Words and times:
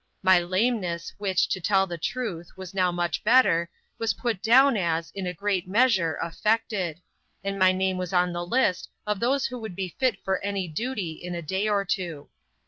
My 0.23 0.39
lameness, 0.39 1.13
which, 1.19 1.47
to 1.49 1.61
tell 1.61 1.85
the 1.85 1.95
truth, 1.99 2.49
was 2.57 2.73
now 2.73 2.91
much 2.91 3.23
better, 3.23 3.69
was 3.99 4.15
put 4.15 4.41
down 4.41 4.75
as, 4.75 5.11
in 5.13 5.27
a 5.27 5.31
great 5.31 5.67
measure, 5.67 6.15
affected; 6.19 6.99
and 7.43 7.59
my 7.59 7.71
name 7.71 7.97
was 7.99 8.11
on 8.11 8.33
the 8.33 8.43
list 8.43 8.89
of 9.05 9.19
those 9.19 9.45
who 9.45 9.59
would 9.59 9.75
be 9.75 9.95
fit 9.99 10.17
for 10.23 10.43
any 10.43 10.67
duty 10.67 11.11
in 11.11 11.35
a 11.35 11.43
day 11.43 11.69
or 11.69 11.85
two. 11.85 12.29